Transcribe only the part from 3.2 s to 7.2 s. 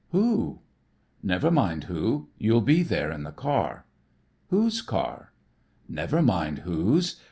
the car." "Whose car?" "Never mind whose.